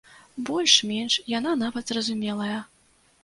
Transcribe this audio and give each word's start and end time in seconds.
Больш-менш 0.49 1.17
яна 1.33 1.51
нават 1.63 1.85
зразумелая. 1.93 2.59